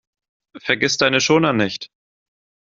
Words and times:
Vergiss 0.57 0.97
deine 0.97 1.21
Schoner 1.21 1.53
nicht! 1.53 1.91